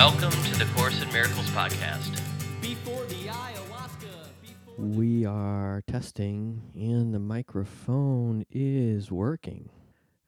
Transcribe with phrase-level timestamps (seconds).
[0.00, 2.22] Welcome to the Course in Miracles podcast.
[2.62, 4.30] Before the ayahuasca.
[4.40, 9.68] Before We are testing, and the microphone is working.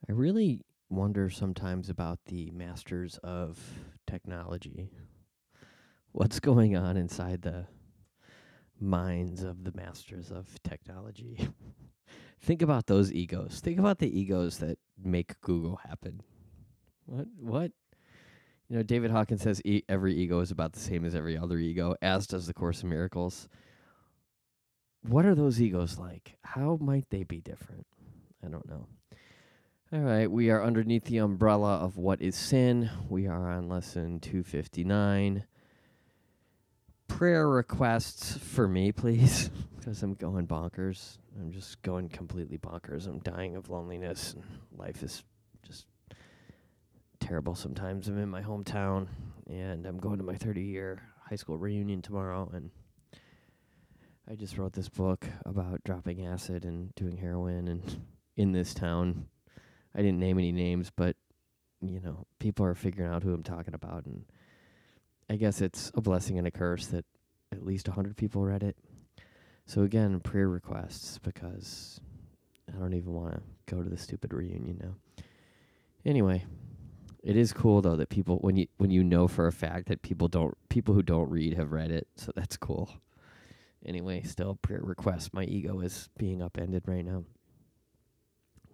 [0.07, 3.59] I really wonder sometimes about the masters of
[4.07, 4.91] technology.
[6.11, 7.65] What's going on inside the
[8.79, 11.49] minds of the masters of technology?
[12.43, 13.61] Think about those egos.
[13.61, 16.21] Think about the egos that make Google happen.
[17.07, 17.27] What?
[17.39, 17.73] What?
[18.73, 21.59] You know, David Hawkins says e- every ego is about the same as every other
[21.59, 23.47] ego, as does the Course in Miracles
[25.03, 26.37] what are those egos like?
[26.43, 27.87] How might they be different?
[28.45, 28.87] I don't know.
[29.93, 32.89] All right, we are underneath the umbrella of what is sin.
[33.09, 35.45] We are on lesson 259.
[37.09, 41.19] Prayer requests for me, please, because I'm going bonkers.
[41.39, 43.07] I'm just going completely bonkers.
[43.07, 44.45] I'm dying of loneliness, and
[44.79, 45.25] life is
[45.67, 45.85] just
[47.33, 48.09] terrible sometimes.
[48.09, 49.07] I'm in my hometown,
[49.49, 51.01] and I'm going to my 30 year
[51.31, 52.71] high school reunion tomorrow, and
[54.31, 58.03] I just wrote this book about dropping acid and doing heroin and
[58.37, 59.29] in this town.
[59.95, 61.17] I didn't name any names, but
[61.81, 64.27] you know, people are figuring out who I'm talking about and
[65.31, 67.07] I guess it's a blessing and a curse that
[67.51, 68.77] at least a 100 people read it.
[69.65, 71.99] So again, prayer requests because
[72.69, 75.25] I don't even want to go to the stupid reunion now.
[76.05, 76.45] Anyway,
[77.23, 80.03] it is cool though that people when you when you know for a fact that
[80.03, 82.91] people don't people who don't read have read it, so that's cool
[83.85, 85.35] anyway, still prayer request.
[85.35, 87.25] My ego is being upended right now.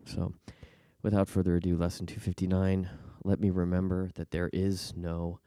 [0.04, 0.34] So,
[1.02, 2.90] without further ado, lesson 259
[3.24, 5.40] let me remember that there is no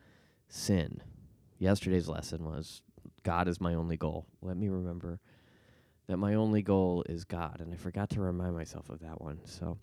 [0.49, 1.01] sin.
[1.57, 2.81] Yesterday's lesson was
[3.23, 4.27] God is my only goal.
[4.41, 5.19] Let me remember
[6.07, 7.61] that my only goal is God.
[7.61, 9.39] And I forgot to remind myself of that one.
[9.45, 9.77] So,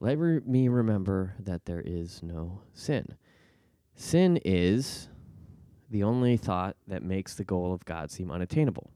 [0.00, 3.06] let re- me remember that there is no sin.
[3.94, 5.08] Sin is
[5.90, 8.90] the only thought that makes the goal of God seem unattainable.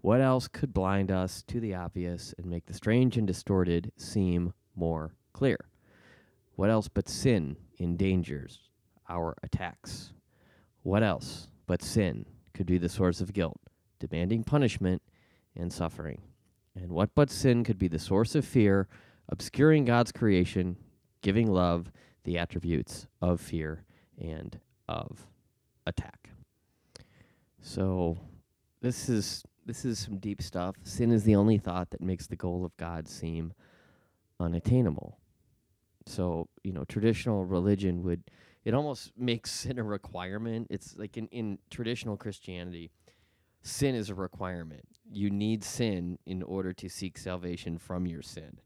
[0.00, 4.54] What else could blind us to the obvious and make the strange and distorted seem
[4.74, 5.58] more clear?
[6.54, 8.60] What else but sin endangers
[9.08, 10.12] our attacks?
[10.82, 13.60] What else but sin could be the source of guilt,
[13.98, 15.02] demanding punishment
[15.54, 16.22] and suffering?
[16.74, 18.88] And what but sin could be the source of fear,
[19.28, 20.76] obscuring God's creation,
[21.22, 21.90] giving love
[22.24, 23.84] the attributes of fear
[24.18, 24.58] and
[24.88, 25.26] of
[25.86, 26.30] attack?
[27.60, 28.18] So,
[28.80, 30.76] this is this is some deep stuff.
[30.82, 33.52] Sin is the only thought that makes the goal of God seem
[34.40, 35.18] unattainable.
[36.06, 38.22] So, you know, traditional religion would
[38.64, 40.68] it almost makes sin a requirement.
[40.70, 42.90] It's like in, in traditional Christianity,
[43.62, 44.84] sin is a requirement.
[45.10, 48.60] You need sin in order to seek salvation from your sin.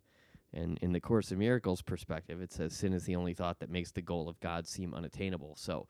[0.55, 3.71] And in the Course of Miracles perspective, it says sin is the only thought that
[3.71, 5.55] makes the goal of God seem unattainable.
[5.57, 5.87] So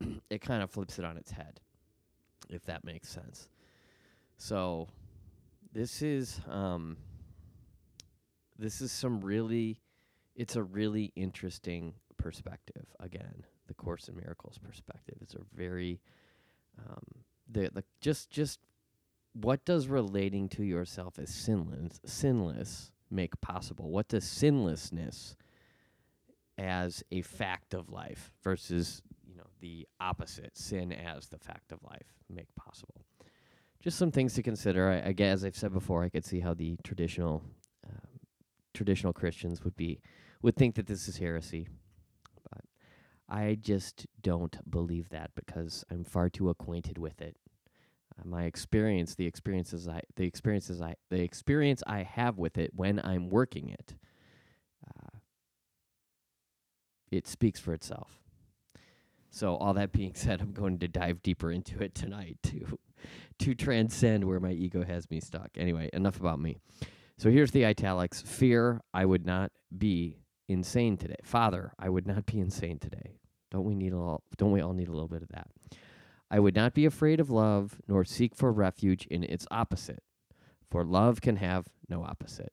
[0.30, 1.60] it kind of flips it on its head,
[2.48, 3.48] if that makes sense.
[4.36, 4.88] So
[5.72, 6.96] this is um
[8.58, 9.80] this is some really
[10.34, 16.00] it's a really interesting perspective again the course in miracles perspective it's a very
[16.78, 17.04] um
[17.48, 18.60] the, the just just
[19.32, 25.36] what does relating to yourself as sinless sinless make possible what does sinlessness
[26.58, 31.82] as a fact of life versus you know the opposite sin as the fact of
[31.82, 33.04] life make possible
[33.82, 34.90] just some things to consider.
[34.90, 37.42] I, I guess, as I've said before, I could see how the traditional
[37.86, 38.20] um,
[38.74, 40.00] traditional Christians would be
[40.42, 41.68] would think that this is heresy,
[42.50, 42.64] but
[43.28, 47.36] I just don't believe that because I'm far too acquainted with it.
[48.24, 53.00] My experience, the experiences I, the experiences I, the experience I have with it when
[53.02, 53.94] I'm working it,
[54.86, 55.18] uh,
[57.10, 58.20] it speaks for itself.
[59.30, 62.78] So, all that being said, I'm going to dive deeper into it tonight to
[63.40, 65.50] to transcend where my ego has me stuck.
[65.56, 66.58] Anyway, enough about me.
[67.18, 68.22] So here's the italics.
[68.22, 71.16] Fear, I would not be insane today.
[71.22, 73.18] Father, I would not be insane today.
[73.50, 75.48] Don't we need a little, don't we all need a little bit of that?
[76.30, 80.02] I would not be afraid of love, nor seek for refuge in its opposite.
[80.70, 82.52] For love can have no opposite.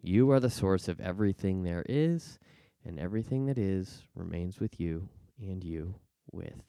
[0.00, 2.38] You are the source of everything there is,
[2.84, 5.08] and everything that is remains with you,
[5.40, 5.96] and you
[6.30, 6.62] with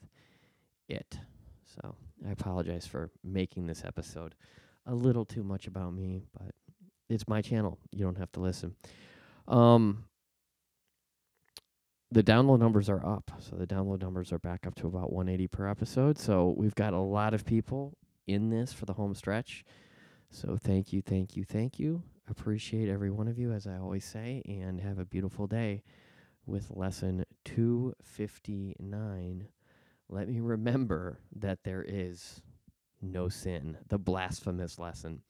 [0.89, 1.19] it.
[1.63, 1.95] So
[2.27, 4.33] I apologize for making this episode
[4.87, 6.55] a little too much about me, but
[7.09, 7.77] it's my channel.
[7.91, 8.75] You don't have to listen.
[9.47, 10.05] Um,
[12.11, 13.31] the download numbers are up.
[13.39, 16.17] So the download numbers are back up to about 180 per episode.
[16.17, 19.63] So we've got a lot of people in this for the home stretch.
[20.29, 22.03] So thank you, thank you, thank you.
[22.29, 25.83] Appreciate every one of you, as I always say, and have a beautiful day
[26.45, 29.47] with lesson 259
[30.09, 32.41] let me remember that there is
[33.01, 35.21] no sin, the blasphemous lesson.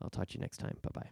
[0.00, 0.76] I'll talk to you next time.
[0.82, 1.10] Bye bye.